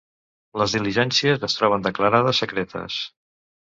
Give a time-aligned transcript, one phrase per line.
[0.61, 3.03] Les diligències es troben declarades secretes.